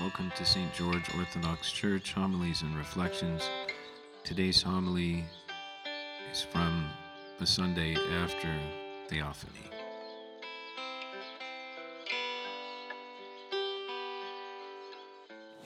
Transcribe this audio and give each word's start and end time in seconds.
Welcome 0.00 0.32
to 0.36 0.46
St. 0.46 0.72
George 0.72 1.14
Orthodox 1.14 1.70
Church 1.70 2.14
Homilies 2.14 2.62
and 2.62 2.74
Reflections. 2.74 3.42
Today's 4.24 4.62
homily 4.62 5.26
is 6.32 6.40
from 6.40 6.88
the 7.38 7.44
Sunday 7.44 7.96
after 8.10 8.48
Theophany. 9.08 9.60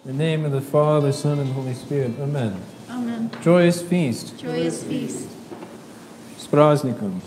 In 0.05 0.11
the 0.11 0.13
name 0.13 0.45
of 0.45 0.51
the 0.51 0.61
Father, 0.61 1.13
Son, 1.13 1.39
and 1.39 1.53
Holy 1.53 1.75
Spirit. 1.75 2.19
Amen. 2.19 2.61
Amen. 2.91 3.31
Joyous 3.41 3.83
feast. 3.83 4.37
Joyous 4.37 4.83
feast. 4.83 5.29
Sprasnikum. 6.39 7.21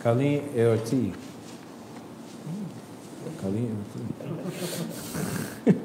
Kali 0.00 0.40
Eoti. 0.56 1.29
Kali 3.40 3.60
Eoti. 5.66 5.80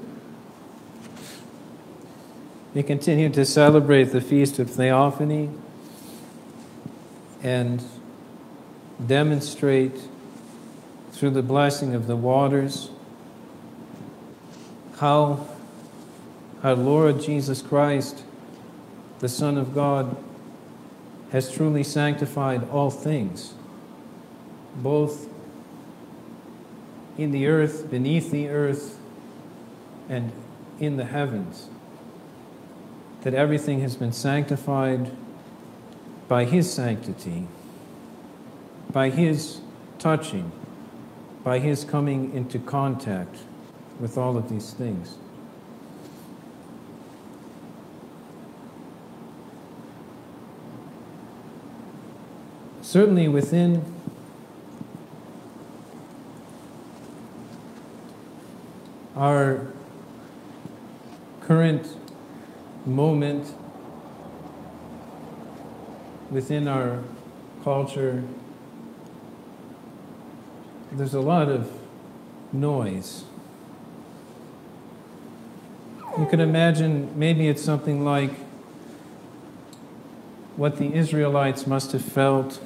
we 2.74 2.84
continue 2.84 3.30
to 3.30 3.46
celebrate 3.46 4.06
the 4.06 4.20
Feast 4.20 4.60
of 4.60 4.70
Theophany 4.70 5.50
and 7.42 7.82
demonstrate 9.06 10.02
through 11.14 11.30
the 11.30 11.42
blessing 11.42 11.96
of 11.96 12.08
the 12.08 12.18
waters 12.18 12.90
how 14.98 15.48
our 16.62 16.76
Lord 16.76 17.22
Jesus 17.22 17.62
Christ, 17.62 18.24
the 19.20 19.30
Son 19.30 19.58
of 19.58 19.74
God, 19.74 20.18
has 21.32 21.52
truly 21.52 21.84
sanctified 21.84 22.68
all 22.70 22.90
things, 22.90 23.54
both 24.76 25.30
in 27.18 27.32
the 27.32 27.48
earth, 27.48 27.90
beneath 27.90 28.32
the 28.32 28.50
earth, 28.50 29.00
and 30.10 30.32
in 30.80 30.98
the 30.98 31.06
heavens. 31.06 31.70
That 33.22 33.34
everything 33.34 33.82
has 33.82 33.96
been 33.96 34.12
sanctified 34.12 35.12
by 36.28 36.46
His 36.46 36.72
sanctity, 36.72 37.48
by 38.92 39.10
His 39.10 39.62
touching, 39.98 40.52
by 41.44 41.60
His 41.60 41.84
coming 41.86 42.34
into 42.34 42.60
contact 42.60 43.38
with 44.00 44.18
all 44.18 44.38
of 44.38 44.50
these 44.50 44.74
things. 44.74 45.18
Certainly 52.82 53.30
within 53.30 53.95
our 59.16 59.68
current 61.42 61.96
moment, 62.86 63.54
within 66.30 66.68
our 66.68 67.04
culture, 67.64 68.24
there's 70.92 71.14
a 71.14 71.22
lot 71.22 71.50
of 71.50 71.72
noise. 72.52 73.24
You 76.18 76.26
can 76.26 76.40
imagine 76.40 77.18
maybe 77.18 77.48
it's 77.48 77.62
something 77.62 78.06
like 78.06 78.32
what 80.56 80.78
the 80.78 80.94
Israelites 80.94 81.68
must 81.68 81.92
have 81.92 82.04
felt. 82.04 82.60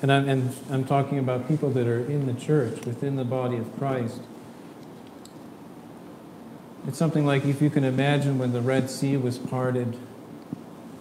And 0.00 0.12
I'm, 0.12 0.28
and 0.28 0.56
I'm 0.70 0.84
talking 0.84 1.18
about 1.18 1.48
people 1.48 1.70
that 1.70 1.88
are 1.88 1.98
in 1.98 2.26
the 2.26 2.34
church, 2.34 2.84
within 2.86 3.16
the 3.16 3.24
body 3.24 3.56
of 3.56 3.76
Christ. 3.76 4.20
It's 6.88 6.96
something 6.96 7.26
like 7.26 7.44
if 7.44 7.60
you 7.60 7.68
can 7.68 7.84
imagine 7.84 8.38
when 8.38 8.54
the 8.54 8.62
Red 8.62 8.88
Sea 8.88 9.18
was 9.18 9.36
parted 9.36 9.98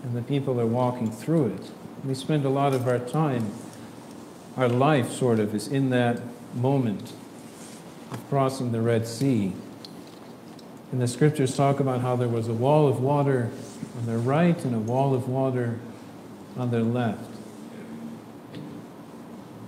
and 0.03 0.13
the 0.13 0.21
people 0.21 0.59
are 0.59 0.65
walking 0.65 1.09
through 1.09 1.53
it. 1.53 1.71
We 2.03 2.13
spend 2.13 2.43
a 2.43 2.49
lot 2.49 2.73
of 2.73 2.89
our 2.89 2.99
time, 2.99 3.53
our 4.57 4.67
life 4.67 5.09
sort 5.09 5.39
of, 5.39 5.55
is 5.55 5.69
in 5.69 5.89
that 5.91 6.19
moment 6.53 7.13
of 8.11 8.19
crossing 8.27 8.73
the 8.73 8.81
Red 8.81 9.07
Sea. 9.07 9.53
And 10.91 11.01
the 11.01 11.07
scriptures 11.07 11.55
talk 11.55 11.79
about 11.79 12.01
how 12.01 12.17
there 12.17 12.27
was 12.27 12.49
a 12.49 12.53
wall 12.53 12.89
of 12.89 12.99
water 12.99 13.49
on 13.97 14.05
their 14.07 14.19
right 14.19 14.61
and 14.65 14.75
a 14.75 14.79
wall 14.79 15.13
of 15.13 15.29
water 15.29 15.79
on 16.57 16.69
their 16.69 16.83
left. 16.83 17.31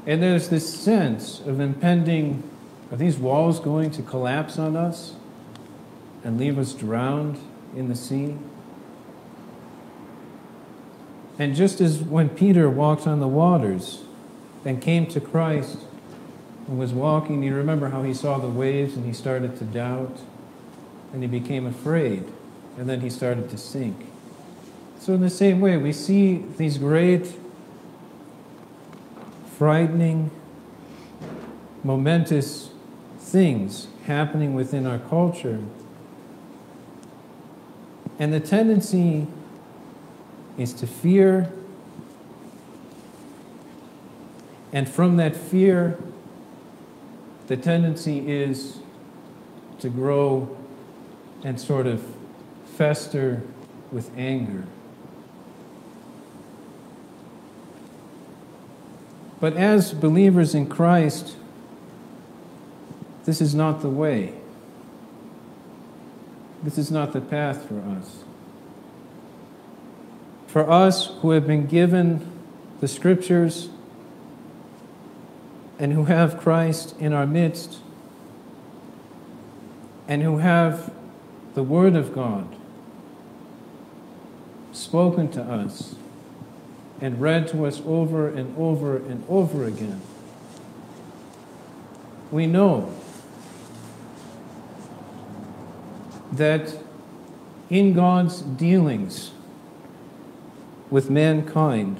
And 0.05 0.21
there's 0.21 0.49
this 0.49 0.77
sense 0.77 1.39
of 1.39 1.61
impending 1.61 2.43
are 2.91 2.97
these 2.97 3.15
walls 3.15 3.61
going 3.61 3.91
to 3.91 4.01
collapse 4.01 4.59
on 4.59 4.75
us 4.75 5.13
and 6.23 6.37
leave 6.37 6.57
us 6.57 6.73
drowned 6.73 7.39
in 7.75 7.87
the 7.87 7.95
sea? 7.95 8.35
And 11.37 11.55
just 11.55 11.79
as 11.79 11.99
when 11.99 12.29
Peter 12.29 12.69
walked 12.69 13.07
on 13.07 13.21
the 13.21 13.27
waters 13.27 14.03
and 14.65 14.81
came 14.81 15.07
to 15.07 15.21
Christ 15.21 15.77
and 16.67 16.77
was 16.77 16.91
walking, 16.91 17.41
you 17.43 17.55
remember 17.55 17.89
how 17.89 18.03
he 18.03 18.13
saw 18.13 18.37
the 18.37 18.49
waves 18.49 18.95
and 18.95 19.05
he 19.05 19.13
started 19.13 19.57
to 19.59 19.63
doubt 19.63 20.19
and 21.13 21.23
he 21.23 21.27
became 21.27 21.65
afraid 21.65 22.25
and 22.77 22.89
then 22.89 23.01
he 23.01 23.09
started 23.09 23.49
to 23.49 23.57
sink. 23.57 24.05
So, 24.99 25.13
in 25.13 25.21
the 25.21 25.29
same 25.29 25.61
way, 25.61 25.77
we 25.77 25.93
see 25.93 26.43
these 26.57 26.77
great, 26.77 27.33
frightening, 29.57 30.29
momentous 31.83 32.69
things 33.17 33.87
happening 34.05 34.55
within 34.55 34.85
our 34.85 34.99
culture. 34.99 35.59
And 38.19 38.33
the 38.33 38.41
tendency 38.41 39.25
is 40.57 40.73
to 40.73 40.87
fear. 40.87 41.51
And 44.73 44.87
from 44.87 45.15
that 45.17 45.35
fear, 45.35 45.97
the 47.47 47.57
tendency 47.57 48.29
is 48.29 48.79
to 49.79 49.89
grow 49.89 50.55
and 51.43 51.59
sort 51.59 51.87
of 51.87 52.05
fester 52.75 53.41
with 53.91 54.11
anger. 54.17 54.65
But 59.39 59.53
as 59.53 59.93
believers 59.93 60.53
in 60.53 60.67
Christ, 60.67 61.35
this 63.23 63.39
is 63.39 63.55
not 63.55 63.81
the 63.81 63.89
way. 63.89 64.38
This 66.61 66.77
is 66.77 66.91
not 66.91 67.13
the 67.13 67.21
path 67.21 67.67
for 67.67 67.79
us. 67.79 68.23
For 70.47 70.69
us 70.69 71.07
who 71.21 71.31
have 71.31 71.47
been 71.47 71.67
given 71.67 72.29
the 72.81 72.87
scriptures 72.87 73.69
and 75.77 75.93
who 75.93 76.05
have 76.05 76.37
Christ 76.37 76.95
in 76.99 77.13
our 77.13 77.25
midst 77.25 77.79
and 80.07 80.21
who 80.21 80.39
have 80.39 80.91
the 81.53 81.63
Word 81.63 81.95
of 81.95 82.13
God 82.13 82.47
spoken 84.71 85.29
to 85.31 85.41
us 85.41 85.95
and 86.99 87.21
read 87.21 87.47
to 87.49 87.65
us 87.65 87.81
over 87.85 88.27
and 88.27 88.57
over 88.57 88.97
and 88.97 89.23
over 89.29 89.63
again, 89.63 90.01
we 92.31 92.45
know 92.45 92.93
that 96.31 96.75
in 97.69 97.93
God's 97.93 98.41
dealings 98.41 99.31
with 100.89 101.09
mankind, 101.09 101.99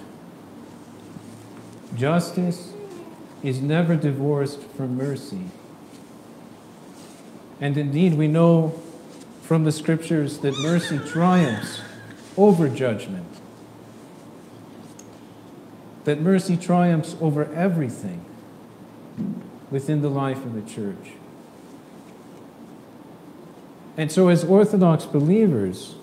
justice 1.96 2.74
is 3.44 3.62
never 3.62 3.96
divorced 3.96 4.62
from 4.62 4.98
mercy. 4.98 5.46
And 7.62 7.78
indeed, 7.78 8.14
we 8.14 8.28
know 8.28 8.82
from 9.42 9.64
the 9.64 9.72
scriptures 9.72 10.40
that 10.40 10.58
mercy 10.60 11.00
triumphs 11.00 11.82
over 12.38 12.70
judgment, 12.70 13.28
that 16.06 16.22
mercy 16.22 16.56
triumphs 16.56 17.16
over 17.20 17.52
everything 17.54 18.24
within 19.70 20.02
the 20.02 20.10
life 20.10 20.38
of 20.46 20.54
the 20.54 20.62
church. 20.62 21.14
And 24.00 24.10
so, 24.10 24.30
as 24.30 24.46
Orthodox 24.46 25.06
believers, 25.06 25.96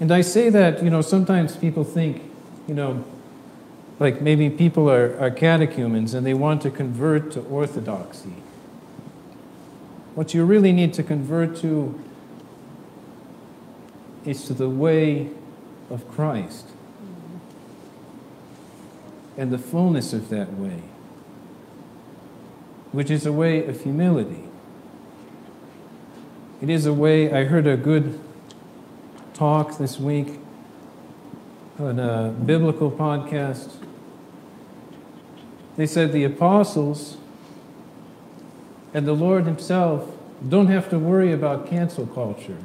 and 0.00 0.10
I 0.10 0.22
say 0.22 0.48
that, 0.48 0.82
you 0.82 0.88
know, 0.88 1.02
sometimes 1.02 1.54
people 1.54 1.84
think, 1.84 2.22
you 2.66 2.72
know, 2.74 3.04
like 4.00 4.22
maybe 4.22 4.48
people 4.48 4.90
are, 4.90 5.18
are 5.20 5.30
catechumens 5.30 6.14
and 6.14 6.26
they 6.26 6.32
want 6.32 6.62
to 6.62 6.70
convert 6.70 7.30
to 7.32 7.42
Orthodoxy. 7.42 8.36
What 10.14 10.32
you 10.32 10.46
really 10.46 10.72
need 10.72 10.94
to 10.94 11.02
convert 11.02 11.56
to 11.58 12.02
is 14.24 14.46
to 14.46 14.54
the 14.54 14.70
way 14.70 15.28
of 15.90 16.08
Christ 16.10 16.68
and 19.36 19.52
the 19.52 19.58
fullness 19.58 20.14
of 20.14 20.30
that 20.30 20.54
way. 20.54 20.82
which 22.92 23.10
is 23.10 23.26
a 23.26 23.32
way 23.32 23.66
of 23.66 23.82
humility. 23.82 24.45
It 26.62 26.70
is 26.70 26.86
a 26.86 26.92
way, 26.94 27.30
I 27.30 27.44
heard 27.44 27.66
a 27.66 27.76
good 27.76 28.18
talk 29.34 29.76
this 29.76 30.00
week 30.00 30.40
on 31.78 31.98
a 31.98 32.30
biblical 32.30 32.90
podcast. 32.90 33.74
They 35.76 35.86
said 35.86 36.12
the 36.12 36.24
apostles 36.24 37.18
and 38.94 39.06
the 39.06 39.12
Lord 39.12 39.44
Himself 39.44 40.10
don't 40.48 40.68
have 40.68 40.88
to 40.88 40.98
worry 40.98 41.30
about 41.30 41.66
cancel 41.66 42.06
culture 42.06 42.56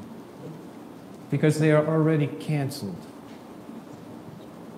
because 1.30 1.60
they 1.60 1.74
are 1.74 1.86
already 1.86 2.28
canceled. 2.28 3.06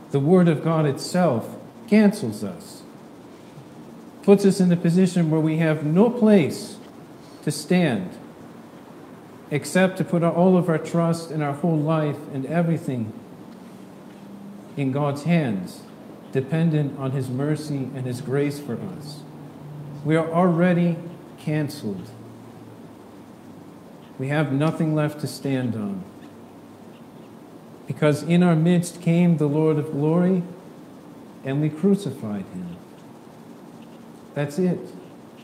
The 0.10 0.20
Word 0.20 0.48
of 0.48 0.64
God 0.64 0.88
itself 0.88 1.56
cancels 1.88 2.44
us, 2.44 2.82
puts 4.24 4.44
us 4.44 4.60
in 4.60 4.72
a 4.72 4.76
position 4.76 5.30
where 5.30 5.40
we 5.40 5.58
have 5.58 5.86
no 5.86 6.10
place 6.10 6.78
to 7.44 7.52
stand 7.52 8.18
except 9.54 9.98
to 9.98 10.04
put 10.04 10.24
all 10.24 10.58
of 10.58 10.68
our 10.68 10.80
trust 10.80 11.30
and 11.30 11.44
our 11.44 11.54
whole 11.54 11.78
life 11.78 12.18
and 12.34 12.44
everything 12.48 13.14
in 14.76 14.92
God's 14.92 15.26
hands, 15.26 15.84
dependent 16.32 16.98
on 16.98 17.12
His 17.12 17.30
mercy 17.30 17.88
and 17.94 18.04
His 18.04 18.20
grace 18.20 18.60
for 18.60 18.80
us. 18.98 19.20
We 20.04 20.16
are 20.16 20.28
already 20.28 20.98
canceled. 21.38 22.10
We 24.18 24.30
have 24.30 24.52
nothing 24.52 24.96
left 24.96 25.22
to 25.22 25.28
stand 25.28 25.76
on. 25.76 26.04
Because 27.86 28.24
in 28.24 28.42
our 28.42 28.56
midst 28.56 29.04
came 29.04 29.38
the 29.38 29.46
Lord 29.46 29.78
of 29.78 29.92
glory, 29.92 30.42
and 31.46 31.62
we 31.62 31.70
crucified 31.70 32.46
him. 32.56 32.76
That's 34.34 34.58
it. 34.58 34.80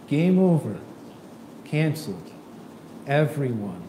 Game 0.08 0.40
over. 0.40 0.80
Canceled. 1.64 2.32
Everyone. 3.06 3.89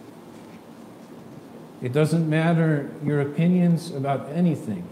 It 1.83 1.93
doesn't 1.93 2.29
matter 2.29 2.91
your 3.03 3.21
opinions 3.21 3.91
about 3.91 4.31
anything 4.31 4.87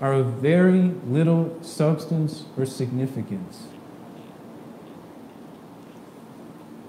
are 0.00 0.12
of 0.14 0.26
very 0.34 0.94
little 1.06 1.62
substance 1.62 2.44
or 2.56 2.64
significance. 2.64 3.66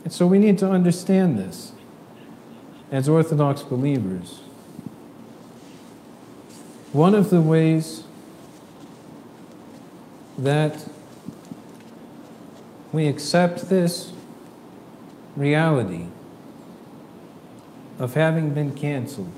And 0.03 0.13
so 0.13 0.25
we 0.25 0.39
need 0.39 0.57
to 0.59 0.69
understand 0.69 1.37
this 1.37 1.73
as 2.91 3.09
Orthodox 3.09 3.63
believers. 3.63 4.41
One 6.93 7.15
of 7.15 7.29
the 7.29 7.41
ways 7.41 8.03
that 10.37 10.85
we 12.91 13.07
accept 13.07 13.69
this 13.69 14.11
reality 15.35 16.07
of 18.01 18.15
having 18.15 18.53
been 18.53 18.73
canceled. 18.73 19.31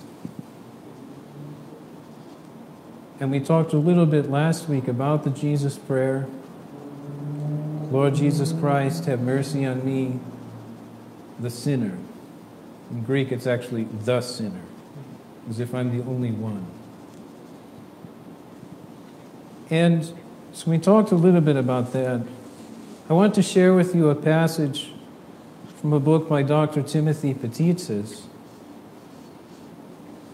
And 3.19 3.29
we 3.29 3.39
talked 3.39 3.73
a 3.73 3.77
little 3.77 4.05
bit 4.05 4.29
last 4.31 4.69
week 4.69 4.87
about 4.87 5.23
the 5.23 5.29
Jesus 5.29 5.77
prayer 5.77 6.27
Lord 7.91 8.15
Jesus 8.15 8.51
Christ, 8.53 9.05
have 9.05 9.21
mercy 9.21 9.65
on 9.65 9.85
me, 9.85 10.19
the 11.39 11.51
sinner. 11.51 11.95
In 12.89 13.03
Greek, 13.03 13.31
it's 13.31 13.45
actually 13.45 13.83
the 13.83 14.19
sinner, 14.19 14.63
as 15.47 15.59
if 15.59 15.75
I'm 15.75 15.95
the 15.95 16.03
only 16.03 16.31
one. 16.31 16.65
And 19.69 20.11
so 20.53 20.71
we 20.71 20.79
talked 20.79 21.11
a 21.11 21.15
little 21.15 21.39
bit 21.39 21.55
about 21.55 21.93
that. 21.93 22.25
I 23.07 23.13
want 23.13 23.35
to 23.35 23.43
share 23.43 23.75
with 23.75 23.93
you 23.93 24.09
a 24.09 24.15
passage 24.15 24.91
from 25.79 25.93
a 25.93 25.99
book 25.99 26.27
by 26.27 26.41
Dr. 26.41 26.81
Timothy 26.81 27.35
Patitsas. 27.35 28.23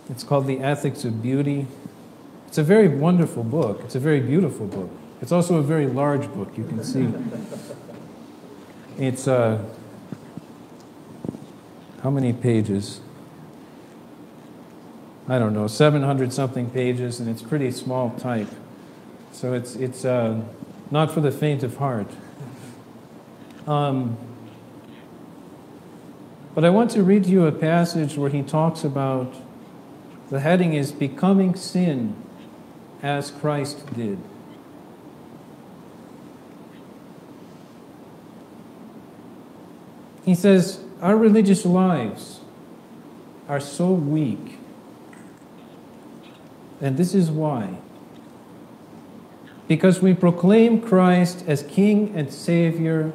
It's 0.10 0.24
called 0.24 0.48
The 0.48 0.60
Ethics 0.60 1.06
of 1.06 1.22
Beauty. 1.22 1.68
It's 2.48 2.58
a 2.58 2.64
very 2.64 2.88
wonderful 2.88 3.44
book. 3.44 3.82
It's 3.84 3.94
a 3.94 4.00
very 4.00 4.20
beautiful 4.20 4.66
book. 4.66 4.90
It's 5.22 5.32
also 5.32 5.58
a 5.58 5.62
very 5.62 5.86
large 5.86 6.28
book, 6.34 6.58
you 6.58 6.64
can 6.64 6.84
see. 6.84 7.14
It's, 8.98 9.28
uh, 9.28 9.64
how 12.02 12.10
many 12.10 12.34
pages? 12.34 13.02
I 15.28 15.38
don't 15.38 15.54
know, 15.54 15.68
700 15.68 16.34
something 16.34 16.72
pages, 16.72 17.20
and 17.20 17.30
it's 17.30 17.44
pretty 17.44 17.72
small 17.72 18.10
type. 18.12 18.50
So 19.32 19.54
it's, 19.54 19.76
it's 19.76 20.06
uh, 20.06 20.42
not 20.90 21.12
for 21.12 21.22
the 21.22 21.32
faint 21.32 21.62
of 21.62 21.78
heart. 21.78 22.10
Um, 23.68 24.18
but 26.56 26.66
I 26.66 26.72
want 26.72 26.90
to 26.92 27.04
read 27.04 27.26
to 27.26 27.30
you 27.30 27.46
a 27.46 27.52
passage 27.52 28.18
where 28.18 28.32
he 28.32 28.42
talks 28.42 28.84
about 28.84 29.36
the 30.30 30.40
heading 30.40 30.74
is 30.74 30.92
Becoming 30.92 31.56
Sin 31.56 32.16
as 33.02 33.32
Christ 33.32 33.94
did. 33.96 34.20
He 40.24 40.36
says, 40.36 40.80
Our 41.02 41.18
religious 41.18 41.66
lives 41.66 42.42
are 43.48 43.60
so 43.60 43.92
weak. 43.92 44.60
And 46.80 46.98
this 46.98 47.16
is 47.16 47.32
why. 47.32 47.80
Because 49.68 50.02
we 50.02 50.14
proclaim 50.14 50.82
Christ 50.82 51.44
as 51.48 51.64
King 51.64 52.14
and 52.16 52.32
Savior. 52.32 53.12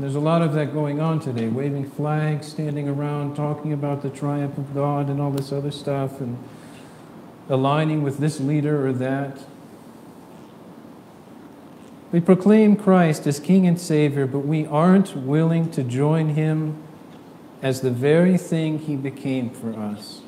And 0.00 0.06
there's 0.06 0.16
a 0.16 0.18
lot 0.18 0.40
of 0.40 0.54
that 0.54 0.72
going 0.72 0.98
on 0.98 1.20
today 1.20 1.48
waving 1.48 1.90
flags, 1.90 2.48
standing 2.48 2.88
around, 2.88 3.36
talking 3.36 3.74
about 3.74 4.00
the 4.00 4.08
triumph 4.08 4.56
of 4.56 4.72
God 4.72 5.10
and 5.10 5.20
all 5.20 5.30
this 5.30 5.52
other 5.52 5.70
stuff, 5.70 6.22
and 6.22 6.38
aligning 7.50 8.02
with 8.02 8.16
this 8.16 8.40
leader 8.40 8.86
or 8.86 8.94
that. 8.94 9.40
We 12.12 12.20
proclaim 12.20 12.76
Christ 12.76 13.26
as 13.26 13.38
King 13.38 13.66
and 13.66 13.78
Savior, 13.78 14.26
but 14.26 14.38
we 14.38 14.64
aren't 14.64 15.14
willing 15.14 15.70
to 15.72 15.82
join 15.82 16.30
Him 16.30 16.82
as 17.60 17.82
the 17.82 17.90
very 17.90 18.38
thing 18.38 18.78
He 18.78 18.96
became 18.96 19.50
for 19.50 19.78
us. 19.78 20.22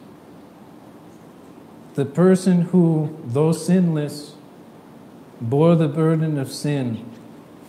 The 1.95 2.05
person 2.05 2.61
who, 2.61 3.19
though 3.25 3.53
sinless, 3.53 4.35
bore 5.41 5.77
the 5.77 5.89
burden 5.89 6.37
of 6.37 6.53
sin 6.53 7.11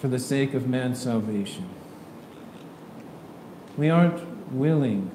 for 0.01 0.09
the 0.09 0.19
sake 0.19 0.53
of 0.53 0.67
man's 0.67 1.01
salvation. 1.01 1.69
We 3.77 3.89
aren't 3.89 4.51
willing 4.51 5.11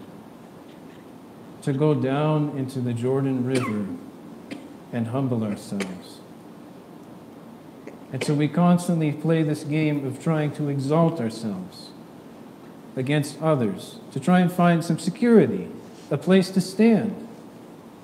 to 1.63 1.73
go 1.73 1.95
down 1.95 2.57
into 2.57 2.81
the 2.81 2.93
Jordan 2.93 3.45
River 3.45 3.87
and 4.93 5.09
humble 5.09 5.45
ourselves. 5.45 6.21
And 8.13 8.25
so 8.25 8.35
we 8.35 8.49
constantly 8.49 9.13
play 9.13 9.43
this 9.43 9.65
game 9.65 10.07
of 10.07 10.23
trying 10.23 10.53
to 10.53 10.69
exalt 10.69 11.21
ourselves 11.21 11.91
against 12.97 13.41
others, 13.41 14.01
to 14.13 14.19
try 14.19 14.41
and 14.41 14.51
find 14.51 14.85
some 14.85 14.99
security, 14.99 15.69
a 16.11 16.17
place 16.17 16.51
to 16.51 16.61
stand. 16.61 17.29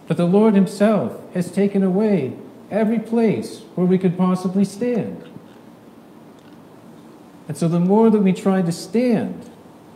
But 0.06 0.16
the 0.16 0.26
Lord 0.26 0.54
Himself 0.54 1.20
has 1.32 1.50
taken 1.50 1.82
away 1.82 2.36
every 2.70 2.98
place 2.98 3.62
where 3.74 3.86
we 3.86 3.98
could 3.98 4.16
possibly 4.16 4.64
stand. 4.64 5.24
And 7.48 7.56
so 7.56 7.66
the 7.66 7.80
more 7.80 8.10
that 8.10 8.20
we 8.20 8.32
try 8.32 8.62
to 8.62 8.72
stand 8.72 9.50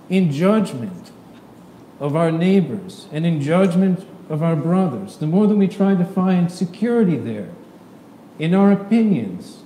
in 0.08 0.30
judgment 0.32 1.10
of 2.00 2.16
our 2.16 2.30
neighbors 2.30 3.08
and 3.12 3.26
in 3.26 3.40
judgment 3.40 4.06
of 4.28 4.42
our 4.42 4.56
brothers, 4.56 5.16
the 5.16 5.26
more 5.26 5.46
that 5.46 5.56
we 5.56 5.68
try 5.68 5.94
to 5.94 6.04
find 6.04 6.50
security 6.50 7.16
there 7.16 7.50
in 8.38 8.54
our 8.54 8.70
opinions, 8.72 9.62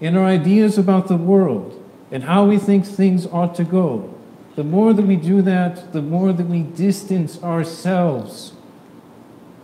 in 0.00 0.16
our 0.16 0.24
ideas 0.24 0.78
about 0.78 1.08
the 1.08 1.16
world, 1.16 1.76
and 2.10 2.24
how 2.24 2.44
we 2.44 2.58
think 2.58 2.84
things 2.84 3.26
ought 3.26 3.54
to 3.54 3.64
go, 3.64 4.12
the 4.56 4.64
more 4.64 4.92
that 4.92 5.06
we 5.06 5.16
do 5.16 5.42
that, 5.42 5.92
the 5.92 6.02
more 6.02 6.32
that 6.32 6.46
we 6.46 6.62
distance 6.62 7.40
ourselves 7.42 8.52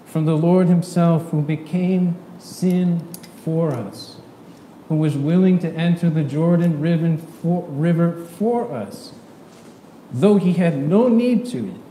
from 0.04 0.24
the 0.24 0.36
Lord 0.36 0.68
Himself 0.68 1.30
who 1.30 1.42
became 1.42 2.16
sin 2.38 3.06
for 3.44 3.72
us, 3.72 4.16
who 4.88 4.96
was 4.96 5.16
willing 5.16 5.58
to 5.58 5.72
enter 5.72 6.08
the 6.08 6.22
Jordan 6.22 6.80
River 6.80 8.24
for 8.24 8.72
us, 8.72 9.12
though 10.12 10.36
He 10.36 10.54
had 10.54 10.76
no 10.76 11.08
need 11.08 11.46
to 11.46 11.82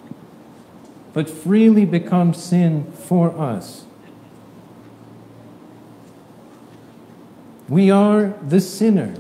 but 1.16 1.30
freely 1.30 1.86
become 1.86 2.34
sin 2.34 2.92
for 2.92 3.30
us. 3.40 3.86
We 7.70 7.90
are 7.90 8.34
the 8.46 8.60
sinner, 8.60 9.16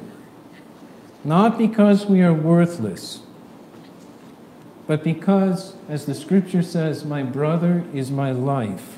not 1.24 1.58
because 1.58 2.06
we 2.06 2.22
are 2.22 2.34
worthless, 2.34 3.22
but 4.88 5.06
because, 5.06 5.78
as 5.88 6.06
the 6.06 6.14
scripture 6.14 6.62
says, 6.62 7.06
my 7.06 7.24
brother 7.24 7.86
is 7.94 8.12
my 8.12 8.34
life. 8.34 8.98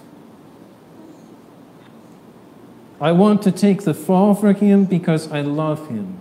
I 3.00 3.12
want 3.12 3.44
to 3.44 3.51
take 3.51 3.84
the 3.84 3.94
fall 3.94 4.34
for 4.34 4.54
him 4.54 4.86
because 4.86 5.32
I 5.32 5.42
love 5.42 5.88
him. 5.88 6.20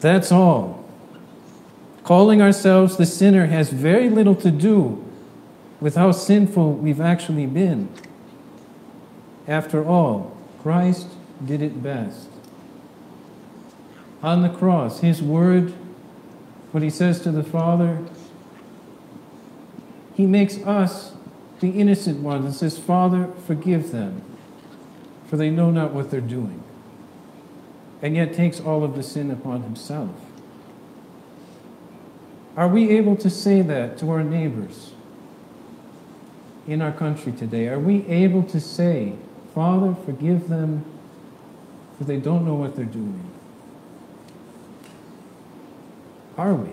That's 0.00 0.30
all. 0.30 0.81
Calling 2.04 2.42
ourselves 2.42 2.96
the 2.96 3.06
sinner 3.06 3.46
has 3.46 3.70
very 3.70 4.10
little 4.10 4.34
to 4.36 4.50
do 4.50 5.04
with 5.80 5.94
how 5.94 6.12
sinful 6.12 6.74
we've 6.74 7.00
actually 7.00 7.46
been. 7.46 7.88
After 9.46 9.84
all, 9.84 10.36
Christ 10.62 11.08
did 11.44 11.62
it 11.62 11.82
best. 11.82 12.28
On 14.22 14.42
the 14.42 14.48
cross, 14.48 15.00
his 15.00 15.20
word, 15.22 15.72
what 16.70 16.82
he 16.82 16.90
says 16.90 17.20
to 17.22 17.32
the 17.32 17.42
Father, 17.42 17.98
he 20.14 20.26
makes 20.26 20.58
us 20.58 21.12
the 21.60 21.70
innocent 21.70 22.20
ones 22.20 22.44
and 22.44 22.54
says, 22.54 22.78
Father, 22.78 23.30
forgive 23.46 23.92
them, 23.92 24.22
for 25.28 25.36
they 25.36 25.50
know 25.50 25.70
not 25.70 25.92
what 25.92 26.10
they're 26.10 26.20
doing. 26.20 26.62
And 28.00 28.16
yet 28.16 28.34
takes 28.34 28.60
all 28.60 28.82
of 28.84 28.96
the 28.96 29.02
sin 29.02 29.30
upon 29.30 29.62
himself. 29.62 30.10
Are 32.56 32.68
we 32.68 32.90
able 32.90 33.16
to 33.16 33.30
say 33.30 33.62
that 33.62 33.96
to 33.98 34.10
our 34.10 34.22
neighbors 34.22 34.92
in 36.66 36.82
our 36.82 36.92
country 36.92 37.32
today? 37.32 37.68
Are 37.68 37.78
we 37.78 38.06
able 38.06 38.42
to 38.44 38.60
say, 38.60 39.14
Father, 39.54 39.96
forgive 40.04 40.48
them, 40.48 40.84
for 41.96 42.04
they 42.04 42.18
don't 42.18 42.44
know 42.44 42.54
what 42.54 42.76
they're 42.76 42.84
doing? 42.84 43.30
Are 46.36 46.54
we? 46.54 46.70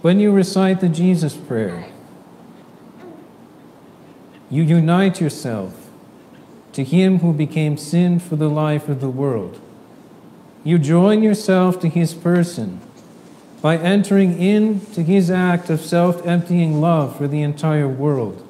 When 0.00 0.20
you 0.20 0.32
recite 0.32 0.80
the 0.80 0.88
Jesus 0.88 1.34
prayer, 1.34 1.86
you 4.50 4.62
unite 4.62 5.20
yourself 5.20 5.88
to 6.72 6.84
Him 6.84 7.20
who 7.20 7.32
became 7.32 7.78
sin 7.78 8.18
for 8.18 8.36
the 8.36 8.50
life 8.50 8.88
of 8.88 9.00
the 9.00 9.08
world. 9.08 9.60
You 10.64 10.78
join 10.78 11.22
yourself 11.22 11.78
to 11.80 11.88
His 11.88 12.14
person 12.14 12.80
by 13.60 13.76
entering 13.76 14.40
into 14.40 15.02
His 15.02 15.30
act 15.30 15.68
of 15.68 15.80
self 15.80 16.26
emptying 16.26 16.80
love 16.80 17.16
for 17.16 17.28
the 17.28 17.42
entire 17.42 17.86
world. 17.86 18.46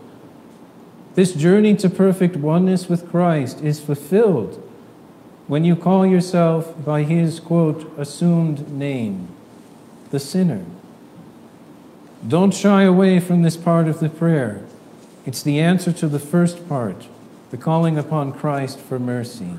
This 1.17 1.35
journey 1.35 1.75
to 1.77 1.91
perfect 1.91 2.37
oneness 2.37 2.89
with 2.89 3.11
Christ 3.11 3.61
is 3.61 3.81
fulfilled 3.81 4.61
when 5.47 5.65
you 5.65 5.77
call 5.77 6.07
yourself 6.07 6.73
by 6.85 7.03
His, 7.03 7.41
quote, 7.41 7.93
assumed 7.99 8.71
name, 8.71 9.29
the 10.11 10.21
sinner. 10.21 10.65
Don't 12.27 12.55
shy 12.55 12.83
away 12.83 13.21
from 13.21 13.43
this 13.43 13.57
part 13.57 13.89
of 13.89 14.01
the 14.01 14.09
prayer. 14.09 14.65
It's 15.27 15.43
the 15.43 15.61
answer 15.61 15.93
to 15.93 16.09
the 16.09 16.19
first 16.19 16.69
part, 16.69 17.09
the 17.51 17.57
calling 17.57 17.99
upon 17.99 18.33
Christ 18.33 18.79
for 18.79 18.99
mercy. 18.99 19.59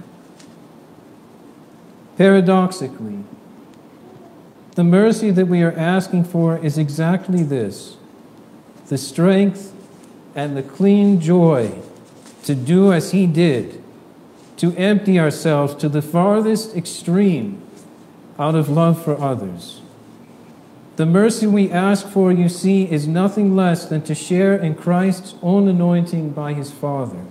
Paradoxically, 2.18 3.24
the 4.76 4.84
mercy 4.84 5.32
that 5.32 5.48
we 5.48 5.62
are 5.64 5.74
asking 5.74 6.24
for 6.26 6.58
is 6.58 6.78
exactly 6.78 7.44
this 7.44 7.98
the 8.88 8.98
strength 8.98 9.74
and 10.36 10.56
the 10.56 10.62
clean 10.62 11.20
joy 11.20 11.72
to 12.44 12.54
do 12.54 12.94
as 12.94 13.12
He 13.12 13.26
did, 13.26 13.82
to 14.58 14.76
empty 14.76 15.20
ourselves 15.20 15.74
to 15.76 15.90
the 15.90 16.02
farthest 16.02 16.76
extreme 16.76 17.62
out 18.38 18.54
of 18.54 18.70
love 18.70 19.04
for 19.04 19.20
others. 19.20 19.82
The 20.98 21.06
mercy 21.06 21.48
we 21.48 21.72
ask 21.72 22.08
for, 22.08 22.32
you 22.32 22.48
see, 22.48 22.90
is 22.90 23.08
nothing 23.08 23.56
less 23.56 23.86
than 23.86 24.02
to 24.04 24.16
share 24.16 24.56
in 24.56 24.76
Christ's 24.76 25.36
own 25.42 25.68
anointing 25.68 26.30
by 26.32 26.54
his 26.54 26.72
Father, 26.72 27.26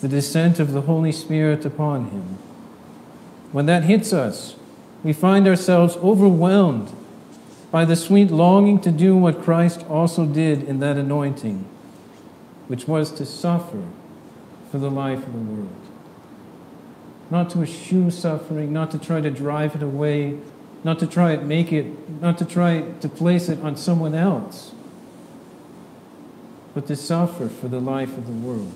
the 0.00 0.08
descent 0.08 0.58
of 0.58 0.72
the 0.72 0.82
Holy 0.82 1.12
Spirit 1.12 1.64
upon 1.64 2.10
him. 2.10 2.37
When 3.52 3.66
that 3.66 3.84
hits 3.84 4.12
us, 4.12 4.56
we 5.02 5.12
find 5.12 5.46
ourselves 5.46 5.96
overwhelmed 5.96 6.92
by 7.70 7.84
the 7.84 7.96
sweet 7.96 8.30
longing 8.30 8.80
to 8.80 8.90
do 8.90 9.16
what 9.16 9.42
Christ 9.42 9.84
also 9.88 10.26
did 10.26 10.64
in 10.64 10.80
that 10.80 10.96
anointing, 10.96 11.64
which 12.66 12.88
was 12.88 13.10
to 13.12 13.26
suffer 13.26 13.82
for 14.70 14.78
the 14.78 14.90
life 14.90 15.26
of 15.26 15.32
the 15.32 15.38
world. 15.38 15.68
Not 17.30 17.50
to 17.50 17.62
eschew 17.62 18.10
suffering, 18.10 18.72
not 18.72 18.90
to 18.92 18.98
try 18.98 19.20
to 19.20 19.30
drive 19.30 19.74
it 19.74 19.82
away, 19.82 20.38
not 20.84 20.98
to 21.00 21.06
try 21.06 21.36
to 21.36 21.42
make 21.42 21.72
it, 21.72 22.20
not 22.20 22.38
to 22.38 22.44
try 22.44 22.82
to 23.00 23.08
place 23.08 23.48
it 23.48 23.60
on 23.60 23.76
someone 23.76 24.14
else, 24.14 24.72
but 26.74 26.86
to 26.86 26.96
suffer 26.96 27.48
for 27.48 27.68
the 27.68 27.80
life 27.80 28.16
of 28.16 28.26
the 28.26 28.32
world. 28.32 28.74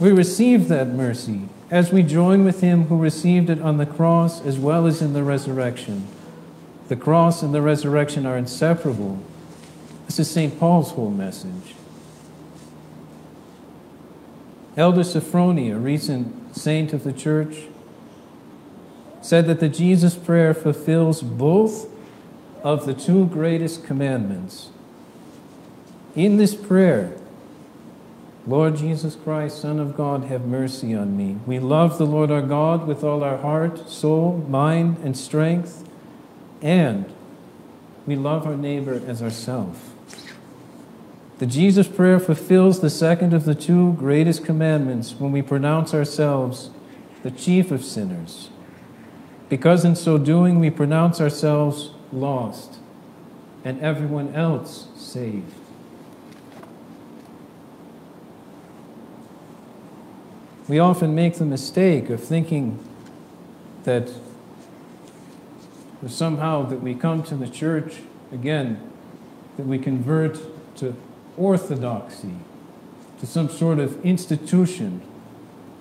We 0.00 0.12
receive 0.12 0.68
that 0.68 0.88
mercy 0.88 1.42
as 1.70 1.92
we 1.92 2.02
join 2.02 2.42
with 2.42 2.62
him 2.62 2.84
who 2.84 2.96
received 2.96 3.50
it 3.50 3.60
on 3.60 3.76
the 3.76 3.84
cross 3.84 4.40
as 4.40 4.58
well 4.58 4.86
as 4.86 5.02
in 5.02 5.12
the 5.12 5.22
resurrection. 5.22 6.08
The 6.88 6.96
cross 6.96 7.42
and 7.42 7.54
the 7.54 7.60
resurrection 7.60 8.24
are 8.24 8.38
inseparable. 8.38 9.22
This 10.06 10.18
is 10.18 10.30
St. 10.30 10.58
Paul's 10.58 10.92
whole 10.92 11.10
message. 11.10 11.74
Elder 14.76 15.02
Sophrony, 15.02 15.70
a 15.70 15.78
recent 15.78 16.56
saint 16.56 16.94
of 16.94 17.04
the 17.04 17.12
church, 17.12 17.64
said 19.20 19.46
that 19.46 19.60
the 19.60 19.68
Jesus 19.68 20.16
prayer 20.16 20.54
fulfills 20.54 21.22
both 21.22 21.86
of 22.62 22.86
the 22.86 22.94
two 22.94 23.26
greatest 23.26 23.84
commandments. 23.84 24.70
In 26.16 26.38
this 26.38 26.54
prayer, 26.54 27.19
Lord 28.50 28.74
Jesus 28.74 29.14
Christ, 29.14 29.60
Son 29.60 29.78
of 29.78 29.96
God, 29.96 30.24
have 30.24 30.44
mercy 30.44 30.92
on 30.92 31.16
me. 31.16 31.38
We 31.46 31.60
love 31.60 31.98
the 31.98 32.04
Lord 32.04 32.32
our 32.32 32.42
God 32.42 32.84
with 32.84 33.04
all 33.04 33.22
our 33.22 33.36
heart, 33.36 33.88
soul, 33.88 34.44
mind, 34.48 34.96
and 35.04 35.16
strength, 35.16 35.88
and 36.60 37.04
we 38.06 38.16
love 38.16 38.46
our 38.46 38.56
neighbor 38.56 39.00
as 39.06 39.22
ourself. 39.22 39.92
The 41.38 41.46
Jesus 41.46 41.86
prayer 41.86 42.18
fulfills 42.18 42.80
the 42.80 42.90
second 42.90 43.32
of 43.34 43.44
the 43.44 43.54
two 43.54 43.92
greatest 43.92 44.44
commandments 44.44 45.14
when 45.14 45.30
we 45.30 45.42
pronounce 45.42 45.94
ourselves 45.94 46.70
the 47.22 47.30
chief 47.30 47.70
of 47.70 47.84
sinners 47.84 48.50
because 49.48 49.84
in 49.84 49.94
so 49.94 50.18
doing 50.18 50.58
we 50.58 50.70
pronounce 50.70 51.20
ourselves 51.20 51.90
lost 52.12 52.78
and 53.64 53.80
everyone 53.80 54.34
else 54.34 54.88
saved. 54.96 55.59
We 60.70 60.78
often 60.78 61.16
make 61.16 61.34
the 61.34 61.44
mistake 61.44 62.10
of 62.10 62.22
thinking 62.22 62.78
that 63.82 64.08
somehow 66.06 66.62
that 66.66 66.80
we 66.80 66.94
come 66.94 67.24
to 67.24 67.34
the 67.34 67.48
church 67.48 67.96
again, 68.30 68.80
that 69.56 69.66
we 69.66 69.80
convert 69.80 70.38
to 70.76 70.94
orthodoxy, 71.36 72.36
to 73.18 73.26
some 73.26 73.48
sort 73.48 73.80
of 73.80 74.00
institution 74.06 75.02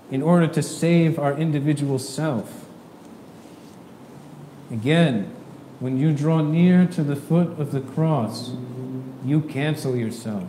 in 0.10 0.24
order 0.24 0.48
to 0.48 0.64
save 0.64 1.20
our 1.20 1.38
individual 1.38 2.00
self. 2.00 2.66
Again, 4.72 5.32
when 5.80 6.00
you 6.00 6.14
draw 6.14 6.42
near 6.42 6.88
to 6.88 7.04
the 7.04 7.16
foot 7.16 7.60
of 7.60 7.72
the 7.74 7.82
cross, 7.82 8.54
you 9.24 9.42
cancel 9.42 9.96
yourself. 9.96 10.48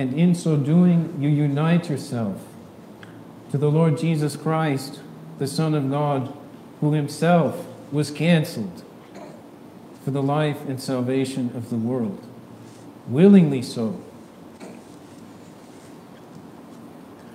And 0.00 0.14
in 0.14 0.34
so 0.34 0.56
doing, 0.56 1.14
you 1.20 1.28
unite 1.28 1.90
yourself 1.90 2.40
to 3.50 3.58
the 3.58 3.70
Lord 3.70 3.98
Jesus 3.98 4.34
Christ, 4.34 4.98
the 5.38 5.46
Son 5.46 5.74
of 5.74 5.90
God, 5.90 6.34
who 6.80 6.94
himself 6.94 7.66
was 7.92 8.10
canceled 8.10 8.82
for 10.02 10.10
the 10.10 10.22
life 10.22 10.66
and 10.66 10.80
salvation 10.80 11.52
of 11.54 11.68
the 11.68 11.76
world. 11.76 12.26
Willingly 13.08 13.60
so. 13.60 14.00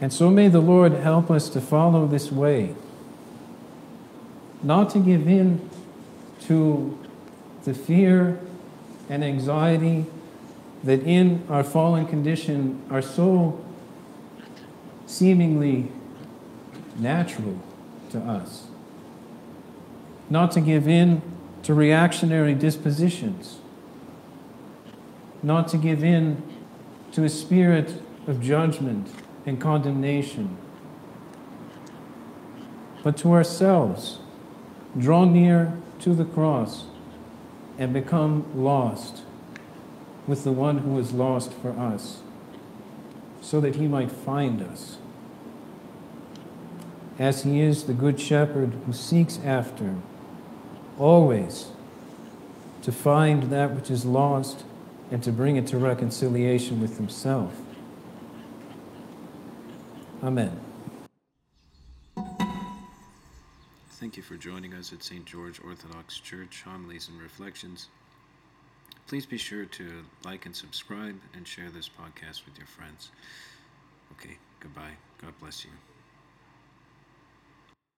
And 0.02 0.12
so 0.12 0.32
may 0.32 0.48
the 0.48 0.60
Lord 0.60 0.94
help 0.94 1.30
us 1.30 1.50
to 1.50 1.62
follow 1.62 2.08
this 2.08 2.32
way 2.32 2.74
not 4.64 4.90
to 4.90 4.98
give 4.98 5.28
in 5.28 5.70
to 6.48 6.98
the 7.64 7.76
fear 7.76 8.40
and 9.08 9.24
anxiety 9.24 10.08
that 10.86 11.02
in 11.02 11.44
our 11.50 11.64
fallen 11.64 12.06
condition 12.06 12.82
are 12.92 13.02
so 13.02 13.60
seemingly 15.08 15.92
natural 16.98 17.60
to 18.12 18.20
us. 18.20 18.68
Not 20.30 20.52
to 20.54 20.62
give 20.62 20.88
in 20.88 21.24
to 21.64 21.74
reactionary 21.74 22.54
dispositions. 22.54 23.58
Not 25.42 25.68
to 25.70 25.78
give 25.78 26.04
in 26.04 26.44
to 27.14 27.24
a 27.24 27.30
spirit 27.30 28.02
of 28.28 28.40
judgment 28.40 29.08
and 29.46 29.60
condemnation. 29.60 30.56
But 33.04 33.18
to 33.18 33.34
ourselves 33.34 34.20
draw 34.98 35.26
near 35.26 35.78
to 36.00 36.14
the 36.14 36.26
cross 36.26 36.86
and 37.78 37.92
become 37.92 38.46
lost 38.56 39.24
with 40.28 40.44
the 40.44 40.52
one 40.52 40.80
who 40.80 40.92
was 40.92 41.14
lost 41.14 41.54
for 41.54 41.72
us. 41.72 42.22
so 43.42 43.62
that 43.62 43.76
he 43.76 43.88
might 43.88 44.12
find 44.12 44.60
us. 44.60 44.98
As 47.20 47.44
he 47.44 47.62
is 47.62 47.84
the 47.84 47.94
good 47.94 48.20
shepherd 48.20 48.74
who 48.88 48.92
seeks 48.94 49.40
after, 49.46 49.94
always, 50.98 51.68
to 52.82 52.92
find 52.92 53.44
that 53.52 53.76
which 53.76 53.92
is 53.92 54.04
lost 54.04 54.64
and 55.12 55.22
to 55.22 55.32
bring 55.32 55.58
it 55.58 55.68
to 55.68 55.78
reconciliation 55.78 56.82
with 56.82 56.98
himself. 56.98 57.54
Amen. 60.24 60.60
Thank 63.92 64.18
you 64.18 64.24
for 64.24 64.38
joining 64.38 64.74
us 64.74 64.92
at 64.92 65.04
St. 65.04 65.24
George 65.26 65.62
Orthodox 65.64 66.20
Church 66.20 66.64
Homilies 66.66 67.10
and 67.10 67.22
Reflections. 67.22 67.90
Please 69.08 69.26
be 69.26 69.38
sure 69.38 69.66
to 69.66 70.04
like 70.24 70.46
and 70.46 70.56
subscribe 70.56 71.20
and 71.36 71.48
share 71.48 71.70
this 71.70 71.88
podcast 71.90 72.46
with 72.46 72.58
your 72.58 72.68
friends. 72.68 73.12
Okay, 74.14 74.38
goodbye. 74.60 74.98
God 75.22 75.34
bless 75.40 75.64
you. 75.64 75.72